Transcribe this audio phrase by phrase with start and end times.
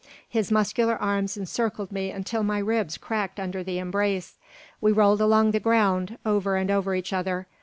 [0.27, 4.35] His muscular arms encircled me until my ribs cracked under the embrace.
[4.81, 7.45] We rolled along the ground, over and over each other.